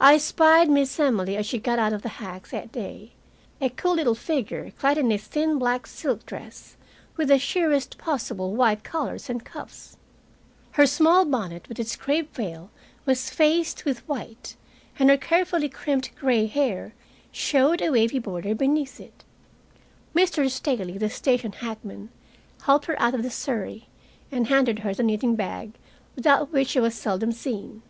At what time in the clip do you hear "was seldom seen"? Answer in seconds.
26.78-27.82